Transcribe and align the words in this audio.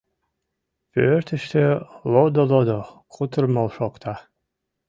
Пӧртыштӧ 0.91 1.63
лодо-лодо 2.11 2.79
кутырымо 3.13 3.65
шокта. 3.75 4.13